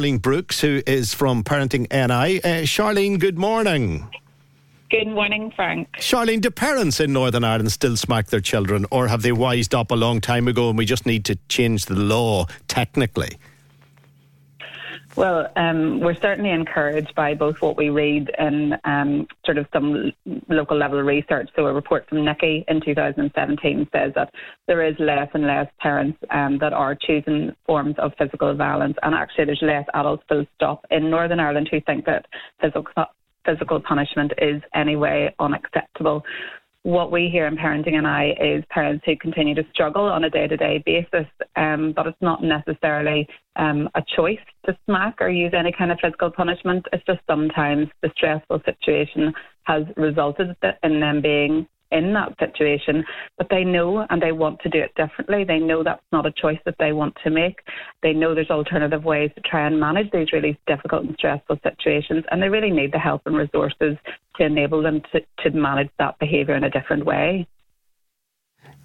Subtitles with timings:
[0.00, 2.40] Charlene Brooks, who is from Parenting NI.
[2.40, 4.08] Uh, Charlene, good morning.
[4.90, 5.88] Good morning, Frank.
[5.96, 9.90] Charlene, do parents in Northern Ireland still smack their children, or have they wised up
[9.90, 13.38] a long time ago and we just need to change the law technically?
[15.18, 20.12] Well, um, we're certainly encouraged by both what we read and um, sort of some
[20.48, 21.50] local level research.
[21.56, 24.32] So, a report from NICI in 2017 says that
[24.68, 29.12] there is less and less parents um, that are choosing forms of physical violence, and
[29.12, 32.26] actually, there's less adults full stop in Northern Ireland who think that
[32.60, 32.84] physical
[33.44, 36.22] physical punishment is anyway unacceptable
[36.82, 40.46] what we hear in Parenting NI is parents who continue to struggle on a day
[40.46, 41.26] to day basis,
[41.56, 43.26] um, but it's not necessarily
[43.56, 46.86] um, a choice to smack or use any kind of physical punishment.
[46.92, 49.32] It's just sometimes the stressful situation
[49.64, 53.04] has resulted in them being in that situation,
[53.36, 55.44] but they know and they want to do it differently.
[55.44, 57.60] They know that's not a choice that they want to make.
[58.02, 62.24] They know there's alternative ways to try and manage these really difficult and stressful situations,
[62.30, 63.96] and they really need the help and resources
[64.36, 67.46] to enable them to, to manage that behaviour in a different way.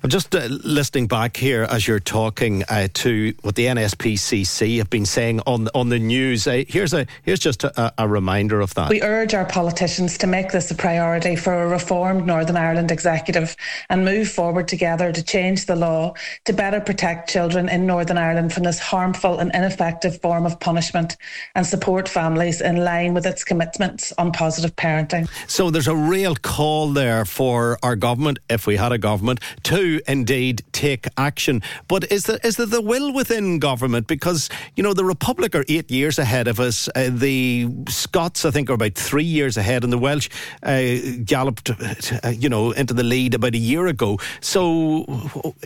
[0.03, 4.89] I'm just uh, listening back here as you're talking uh, to what the NSPCC have
[4.89, 6.45] been saying on on the news.
[6.45, 8.89] Uh, here's a here's just a, a, reminder of that.
[8.89, 13.55] We urge our politicians to make this a priority for a reformed Northern Ireland executive
[13.89, 18.51] and move forward together to change the law to better protect children in Northern Ireland
[18.51, 21.15] from this harmful and ineffective form of punishment
[21.55, 25.29] and support families in line with its commitments on positive parenting.
[25.47, 29.92] So there's a real call there for our government, if we had a government, to
[30.07, 31.61] indeed take action.
[31.87, 34.07] But is there is there the will within government?
[34.07, 36.89] Because you know the Republic are eight years ahead of us.
[36.95, 40.29] Uh, the Scots, I think, are about three years ahead, and the Welsh
[40.63, 40.83] uh,
[41.23, 44.17] galloped, uh, you know, into the lead about a year ago.
[44.41, 45.05] So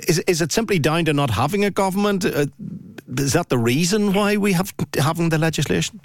[0.08, 2.26] is is it simply down to not having a government?
[2.26, 2.48] Uh,
[3.18, 6.02] is that the reason why we have having the legislation?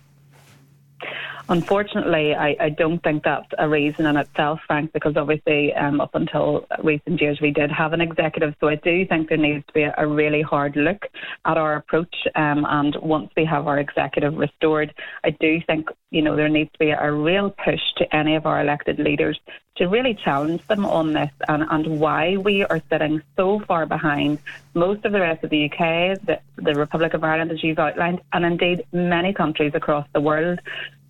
[1.48, 6.14] Unfortunately, I, I, don't think that's a reason in itself, Frank, because obviously um, up
[6.14, 8.54] until recent years we did have an executive.
[8.60, 11.06] So I do think there needs to be a, a really hard look
[11.44, 12.14] at our approach.
[12.36, 14.94] Um, and once we have our executive restored,
[15.24, 18.46] I do think you know there needs to be a real push to any of
[18.46, 19.38] our elected leaders
[19.76, 24.38] to really challenge them on this and, and why we are sitting so far behind
[24.74, 28.20] most of the rest of the UK, the, the Republic of Ireland, as you've outlined,
[28.32, 30.60] and indeed many countries across the world.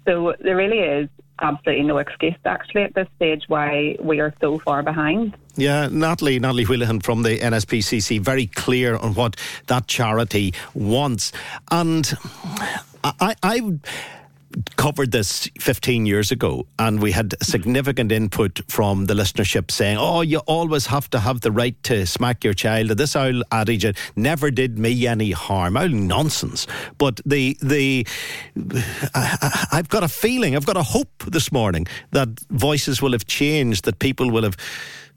[0.07, 1.09] So there really is
[1.41, 5.37] absolutely no excuse actually at this stage why we are so far behind.
[5.57, 9.37] Yeah, Natalie, Natalie Whelan from the NSPCC, very clear on what
[9.67, 11.33] that charity wants.
[11.71, 12.11] And
[13.05, 13.79] I, I
[14.77, 20.21] covered this 15 years ago and we had significant input from the listenership saying, oh,
[20.21, 22.91] you always have to have the right to smack your child.
[22.91, 23.87] This old adage,
[24.17, 25.77] never did me any harm.
[25.77, 26.67] Oh, nonsense.
[26.99, 28.07] But the, the,
[29.15, 33.27] I, I've got a feeling, I've got a hope this morning that voices will have
[33.27, 34.57] changed, that people will have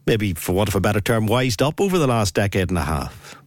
[0.05, 2.83] maybe, for want of a better term, wised up over the last decade and a
[2.83, 3.44] half.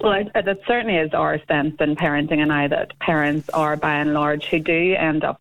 [0.00, 4.14] Well, it, it certainly is our sense in Parenting NI that parents are, by and
[4.14, 5.40] large, who do end up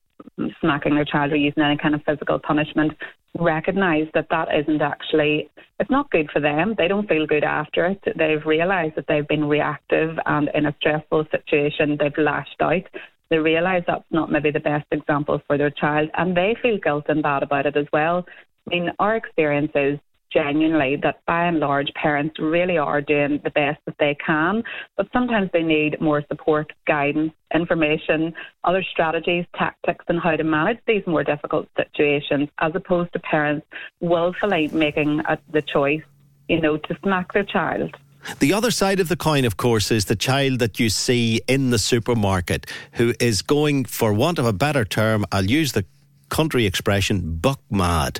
[0.60, 2.94] smacking their child or using any kind of physical punishment
[3.40, 5.50] recognise that that isn't actually
[5.80, 6.74] it's not good for them.
[6.76, 8.02] They don't feel good after it.
[8.18, 12.82] They've realised that they've been reactive and in a stressful situation they've lashed out.
[13.30, 17.06] They realise that's not maybe the best example for their child and they feel guilt
[17.10, 18.26] and bad about it as well.
[18.68, 20.00] I mean our experience is
[20.38, 24.64] genuinely that by and large parents really are doing the best that they can,
[24.96, 30.78] but sometimes they need more support, guidance, information, other strategies, tactics and how to manage
[30.86, 33.66] these more difficult situations, as opposed to parents
[34.00, 36.04] willfully making a, the choice,
[36.48, 37.96] you know, to smack their child.
[38.40, 41.70] The other side of the coin, of course, is the child that you see in
[41.70, 45.86] the supermarket who is going, for want of a better term, I'll use the
[46.30, 48.20] country expression, buck mad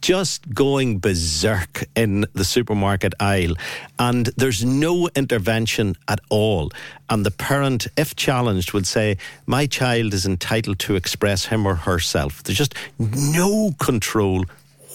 [0.00, 3.54] just going berserk in the supermarket aisle,
[3.98, 6.70] and there's no intervention at all.
[7.10, 9.16] And the parent, if challenged, would say,
[9.46, 12.42] My child is entitled to express him or herself.
[12.42, 14.44] There's just no control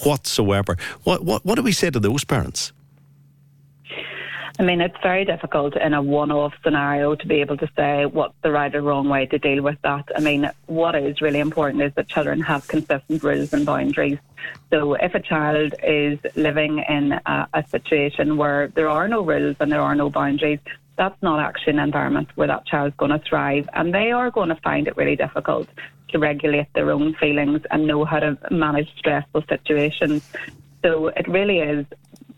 [0.03, 0.77] whatsoever.
[1.03, 2.71] What, what, what do we say to those parents?
[4.59, 8.05] I mean, it's very difficult in a one off scenario to be able to say
[8.05, 10.05] what's the right or wrong way to deal with that.
[10.15, 14.19] I mean, what is really important is that children have consistent rules and boundaries.
[14.69, 19.55] So if a child is living in a, a situation where there are no rules
[19.59, 20.59] and there are no boundaries,
[20.97, 23.67] that's not actually an environment where that child's going to thrive.
[23.73, 25.67] And they are going to find it really difficult
[26.09, 30.29] to regulate their own feelings and know how to manage stressful situations.
[30.83, 31.87] So it really is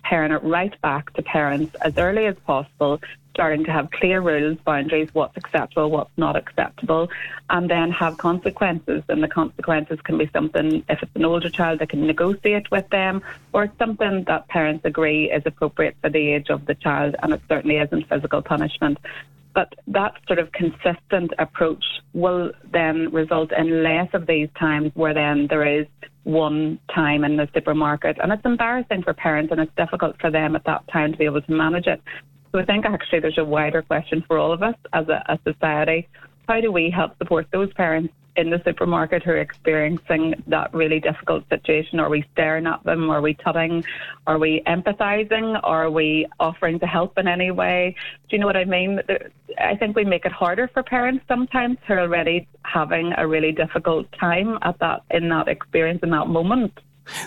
[0.06, 3.02] parent it right back to parents as early as possible,
[3.34, 7.10] starting to have clear rules, boundaries, what's acceptable, what's not acceptable,
[7.50, 9.02] and then have consequences.
[9.10, 12.88] And the consequences can be something, if it's an older child, they can negotiate with
[12.90, 17.34] them, or something that parents agree is appropriate for the age of the child, and
[17.34, 19.00] it certainly isn't physical punishment.
[19.56, 25.14] But that sort of consistent approach will then result in less of these times where
[25.14, 25.88] then there is
[26.26, 28.18] one time in the supermarket.
[28.22, 31.24] And it's embarrassing for parents and it's difficult for them at that time to be
[31.24, 32.02] able to manage it.
[32.52, 35.40] So I think actually there's a wider question for all of us as a, a
[35.50, 36.08] society.
[36.48, 41.00] How do we help support those parents in the supermarket who are experiencing that really
[41.00, 42.00] difficult situation?
[42.00, 43.10] Are we staring at them?
[43.10, 43.84] Are we tutting?
[44.28, 45.60] Are we empathizing?
[45.64, 47.96] Are we offering to help in any way?
[48.30, 49.02] Do you know what I mean?
[49.60, 53.52] I think we make it harder for parents sometimes who are already having a really
[53.52, 56.80] difficult time at that in that experience in that moment.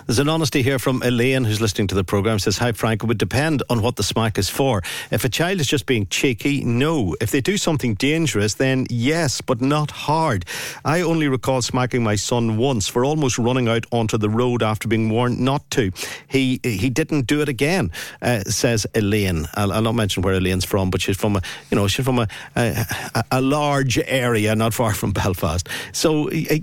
[0.07, 2.39] There's an honesty here from Elaine who's listening to the programme.
[2.39, 3.03] Says, Hi, Frank.
[3.03, 4.83] It would depend on what the smack is for.
[5.11, 7.15] If a child is just being cheeky, no.
[7.21, 10.45] If they do something dangerous, then yes, but not hard.
[10.85, 14.89] I only recall smacking my son once for almost running out onto the road after
[14.89, 15.93] being warned not to.
[16.29, 17.93] He he didn't do it again,
[18.23, 19.47] uh, says Elaine.
[19.55, 22.19] I'll, I'll, not mention where Elaine's from, but she's from a you know she's from
[22.19, 22.85] a a,
[23.31, 25.69] a large area not far from Belfast.
[25.93, 26.59] So, uh,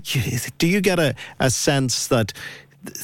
[0.58, 2.32] do you get a, a sense that?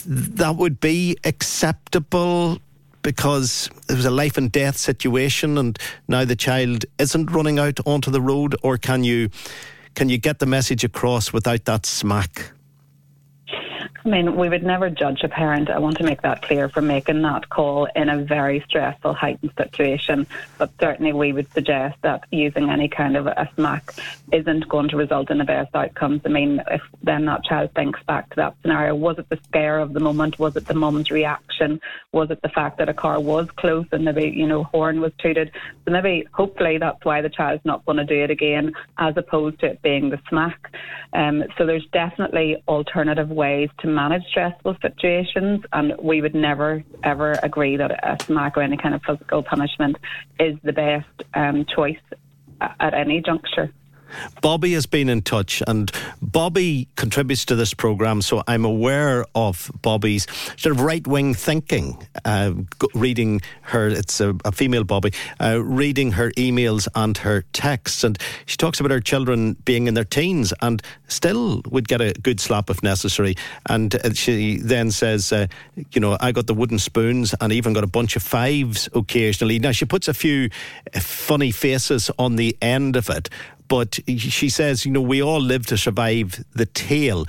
[0.06, 2.58] That would be acceptable
[3.02, 7.78] because it was a life and death situation and now the child isn't running out
[7.84, 9.28] onto the road or can you
[9.94, 12.52] can you get the message across without that smack
[14.04, 15.70] I mean, we would never judge a parent.
[15.70, 19.52] I want to make that clear for making that call in a very stressful, heightened
[19.56, 20.26] situation.
[20.58, 23.94] But certainly, we would suggest that using any kind of a smack
[24.32, 26.22] isn't going to result in the best outcomes.
[26.24, 29.78] I mean, if then that child thinks back to that scenario, was it the scare
[29.78, 30.38] of the moment?
[30.38, 31.80] Was it the mom's reaction?
[32.10, 35.12] Was it the fact that a car was close and maybe, you know, horn was
[35.18, 35.52] tooted?
[35.84, 39.60] So maybe, hopefully, that's why the child's not going to do it again, as opposed
[39.60, 40.74] to it being the smack.
[41.12, 47.32] Um, so there's definitely alternative ways to manage stressful situations, and we would never ever
[47.42, 49.96] agree that a smack or any kind of physical punishment
[50.38, 51.98] is the best um, choice
[52.60, 53.72] at any juncture.
[54.40, 59.70] Bobby has been in touch, and Bobby contributes to this program, so I'm aware of
[59.82, 60.26] Bobby's
[60.56, 62.06] sort of right wing thinking.
[62.24, 62.52] Uh,
[62.94, 68.18] reading her, it's a, a female Bobby, uh, reading her emails and her texts, and
[68.46, 72.40] she talks about her children being in their teens and still would get a good
[72.40, 73.34] slap if necessary.
[73.68, 75.46] And uh, she then says, uh,
[75.92, 79.58] you know, I got the wooden spoons and even got a bunch of fives occasionally.
[79.58, 80.50] Now she puts a few
[80.94, 83.28] funny faces on the end of it,
[83.72, 87.24] but she says, you know, we all live to survive the tale.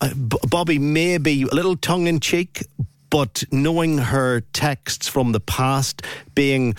[0.00, 2.64] Uh, Bobby may be a little tongue in cheek,
[3.10, 6.02] but knowing her texts from the past,
[6.34, 6.74] being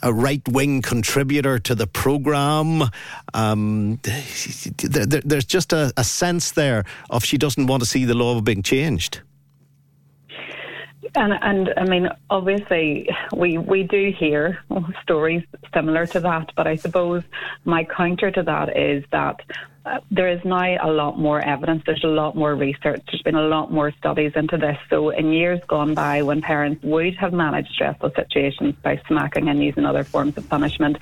[0.00, 2.84] a right wing contributor to the programme,
[3.34, 4.00] um,
[4.78, 8.40] there, there's just a, a sense there of she doesn't want to see the law
[8.40, 9.20] being changed.
[11.14, 14.58] And, and I mean, obviously, we, we do hear
[15.02, 15.42] stories
[15.72, 17.22] similar to that, but I suppose
[17.64, 19.40] my counter to that is that
[20.10, 21.82] there is now a lot more evidence.
[21.84, 23.02] There's a lot more research.
[23.06, 24.78] There's been a lot more studies into this.
[24.88, 29.62] So, in years gone by, when parents would have managed stressful situations by smacking and
[29.62, 30.96] using other forms of punishment,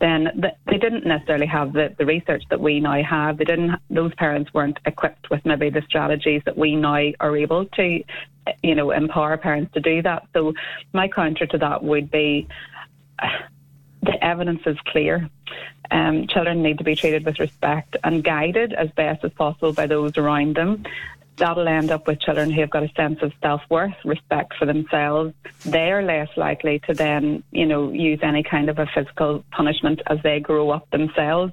[0.00, 3.38] then they didn't necessarily have the, the research that we now have.
[3.38, 3.76] They didn't.
[3.88, 8.04] Those parents weren't equipped with maybe the strategies that we now are able to,
[8.62, 10.24] you know, empower parents to do that.
[10.34, 10.52] So,
[10.92, 12.48] my counter to that would be.
[14.06, 15.28] The evidence is clear.
[15.90, 19.86] Um, children need to be treated with respect and guided as best as possible by
[19.86, 20.84] those around them.
[21.36, 24.64] That'll end up with children who have got a sense of self worth, respect for
[24.64, 25.34] themselves.
[25.64, 30.18] They're less likely to then, you know, use any kind of a physical punishment as
[30.22, 31.52] they grow up themselves.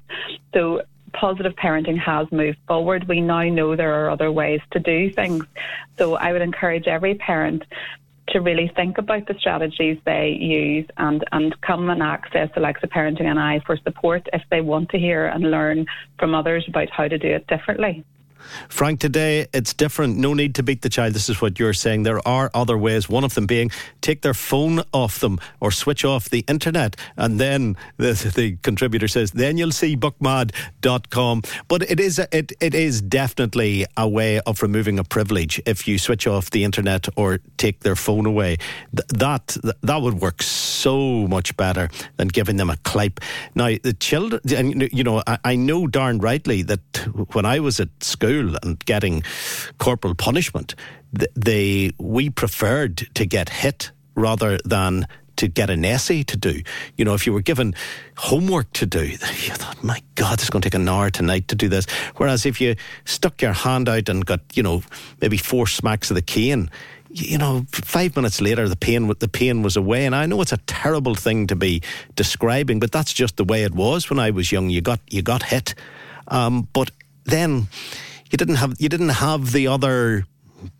[0.53, 3.07] So positive parenting has moved forward.
[3.07, 5.45] We now know there are other ways to do things.
[5.97, 7.63] So I would encourage every parent
[8.29, 12.81] to really think about the strategies they use and, and come and access the likes
[12.83, 15.85] of Parenting NI for support if they want to hear and learn
[16.17, 18.03] from others about how to do it differently.
[18.69, 20.17] Frank, today it's different.
[20.17, 21.13] No need to beat the child.
[21.13, 22.03] This is what you're saying.
[22.03, 23.09] There are other ways.
[23.09, 23.71] One of them being
[24.01, 26.95] take their phone off them or switch off the internet.
[27.17, 31.43] And then the, the contributor says, then you'll see bookmad.com.
[31.67, 35.97] But it is, it, it is definitely a way of removing a privilege if you
[35.97, 38.57] switch off the internet or take their phone away.
[38.95, 43.19] Th- that, that would work so much better than giving them a clipe.
[43.55, 46.97] Now, the children, and you know, I, I know darn rightly that
[47.33, 49.23] when I was at school, school and getting
[49.77, 50.75] corporal punishment,
[51.35, 56.61] they we preferred to get hit rather than to get an essay to do.
[56.95, 57.73] You know, if you were given
[58.15, 61.55] homework to do, you thought, my God, it's going to take an hour tonight to
[61.55, 61.85] do this.
[62.17, 62.75] Whereas if you
[63.05, 64.83] stuck your hand out and got, you know,
[65.21, 66.69] maybe four smacks of the cane,
[67.09, 70.05] you know, five minutes later, the pain the pain was away.
[70.05, 71.81] And I know it's a terrible thing to be
[72.15, 74.69] describing, but that's just the way it was when I was young.
[74.69, 75.75] You got you got hit,
[76.27, 76.89] um, but
[77.25, 77.67] then
[78.33, 80.25] you didn't have you didn't have the other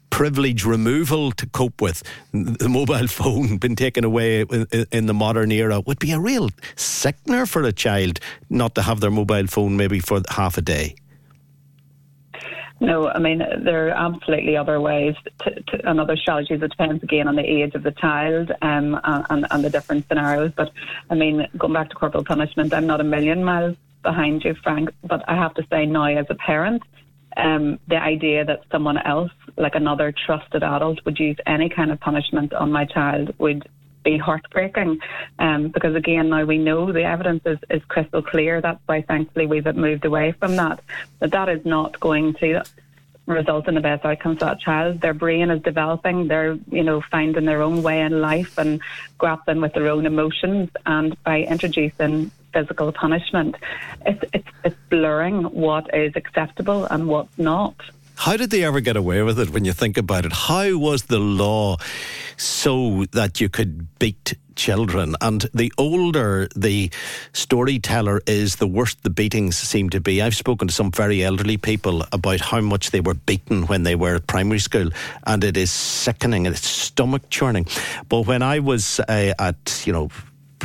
[0.10, 2.04] privilege removal to cope with.
[2.32, 4.42] The mobile phone been taken away
[4.92, 8.20] in the modern era would be a real sickener for a child
[8.50, 10.96] not to have their mobile phone maybe for half a day.
[12.80, 16.62] No, I mean there are absolutely other ways to, to, and other strategies.
[16.62, 20.52] It depends again on the age of the child um, and, and the different scenarios.
[20.56, 20.72] But
[21.12, 24.90] I mean, going back to corporal punishment, I'm not a million miles behind you, Frank.
[25.04, 26.82] But I have to say now, as a parent,
[27.38, 32.00] um, the idea that someone else, like another trusted adult, would use any kind of
[32.00, 33.68] punishment on my child would
[34.04, 35.00] be heartbreaking.
[35.40, 38.62] Um, because again, now we know the evidence is, is crystal clear.
[38.62, 40.82] That's why, thankfully, we've moved away from that.
[41.20, 42.63] But that is not going to
[43.25, 45.00] result in the best outcomes for that child.
[45.00, 46.28] Their brain is developing.
[46.28, 48.82] They're, you know, finding their own way in life and
[49.18, 50.70] grappling with their own emotions.
[50.86, 53.56] And by introducing physical punishment.
[54.06, 57.76] It's, it's, it's blurring what is acceptable and what's not.
[58.16, 60.32] How did they ever get away with it when you think about it?
[60.32, 61.78] How was the law
[62.38, 65.16] so that you could beat children?
[65.20, 66.92] And the older the
[67.34, 70.22] storyteller is, the worse the beatings seem to be.
[70.22, 73.96] I've spoken to some very elderly people about how much they were beaten when they
[73.96, 74.90] were at primary school,
[75.26, 77.66] and it is sickening and it's stomach churning.
[78.10, 80.10] But when I was uh, at, you know,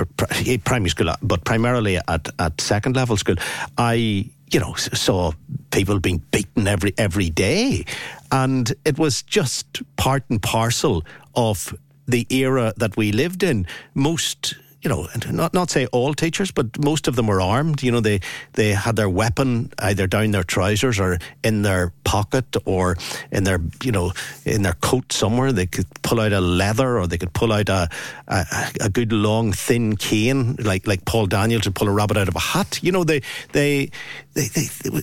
[0.06, 3.36] primary school, uh, but primarily at, at second level school,
[3.76, 5.32] I you know saw
[5.70, 7.84] people being beaten every every day,
[8.32, 11.74] and it was just part and parcel of
[12.06, 13.66] the era that we lived in.
[13.94, 17.82] Most you know, not not say all teachers, but most of them were armed.
[17.82, 18.20] You know, they
[18.52, 22.96] they had their weapon either down their trousers or in their pocket or
[23.32, 24.12] in their you know
[24.44, 25.50] in their coat somewhere.
[25.52, 27.88] They could pull out a leather or they could pull out a
[28.28, 28.46] a,
[28.82, 32.36] a good long thin cane like like Paul Daniels would pull a rabbit out of
[32.36, 32.78] a hat.
[32.80, 33.90] You know, they they
[34.34, 35.00] they they, they,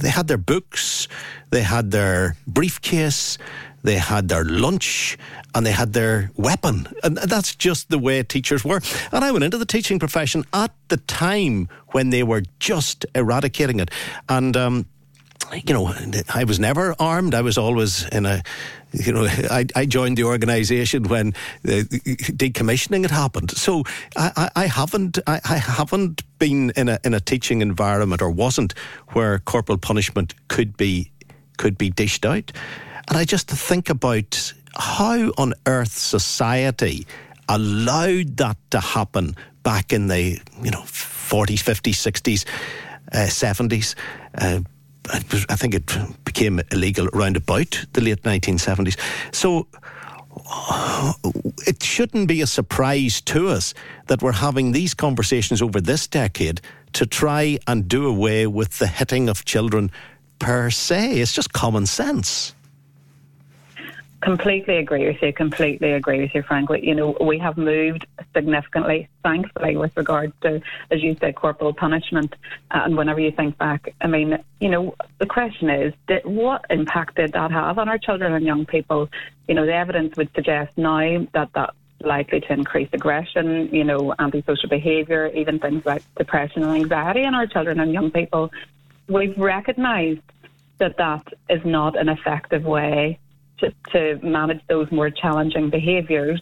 [0.00, 1.08] they had their books,
[1.50, 3.36] they had their briefcase
[3.82, 5.16] they had their lunch,
[5.54, 6.88] and they had their weapon.
[7.02, 8.80] And that's just the way teachers were.
[9.12, 13.80] And I went into the teaching profession at the time when they were just eradicating
[13.80, 13.90] it.
[14.28, 14.86] And, um,
[15.52, 15.92] you know,
[16.32, 17.34] I was never armed.
[17.34, 18.42] I was always in a,
[18.92, 23.50] you know, I, I joined the organisation when the decommissioning had happened.
[23.52, 23.84] So
[24.16, 28.74] I, I haven't, I, I, haven't been in a in a teaching environment or wasn't
[29.08, 31.10] where corporal punishment could be
[31.56, 32.52] could be dished out.
[33.08, 37.06] And I just think about how on earth society
[37.48, 42.44] allowed that to happen back in the you know 40s, 50s, 60s,
[43.12, 43.94] uh, 70s.
[44.34, 44.60] Uh,
[45.48, 48.96] I think it became illegal around about the late 1970s.
[49.34, 49.66] So,
[51.66, 53.74] it shouldn't be a surprise to us
[54.06, 56.60] that we're having these conversations over this decade
[56.92, 59.90] to try and do away with the hitting of children
[60.38, 61.20] per se.
[61.20, 62.54] It's just common sense.
[64.20, 65.32] Completely agree with you.
[65.32, 66.86] Completely agree with you, frankly.
[66.86, 70.60] You know, we have moved significantly, thankfully, with regard to,
[70.90, 72.34] as you said, corporal punishment.
[72.70, 76.66] Uh, and whenever you think back, I mean, you know, the question is, did, what
[76.68, 79.08] impact did that have on our children and young people?
[79.48, 84.14] You know, the evidence would suggest now that that's likely to increase aggression, you know,
[84.18, 88.52] antisocial behaviour, even things like depression and anxiety in our children and young people.
[89.08, 90.20] We've recognised
[90.76, 93.18] that that is not an effective way
[93.60, 96.40] to, to manage those more challenging behaviours.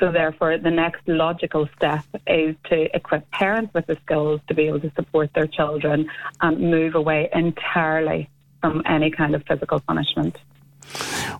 [0.00, 4.68] So, therefore, the next logical step is to equip parents with the skills to be
[4.68, 6.08] able to support their children
[6.40, 10.38] and move away entirely from any kind of physical punishment.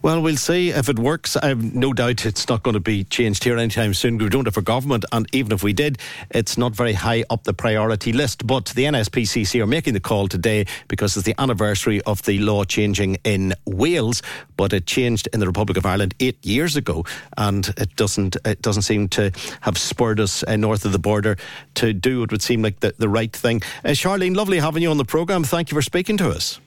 [0.00, 1.36] Well, we'll see if it works.
[1.36, 4.18] I've no doubt it's not going to be changed here anytime soon.
[4.18, 5.98] We don't have a government, and even if we did,
[6.30, 8.46] it's not very high up the priority list.
[8.46, 12.62] But the NSPCC are making the call today because it's the anniversary of the law
[12.62, 14.22] changing in Wales,
[14.56, 17.04] but it changed in the Republic of Ireland eight years ago,
[17.36, 21.36] and it doesn't it doesn't seem to have spurred us uh, north of the border
[21.74, 23.62] to do what would seem like the, the right thing.
[23.84, 25.42] Uh, Charlene, lovely having you on the programme.
[25.42, 26.60] Thank you for speaking to us.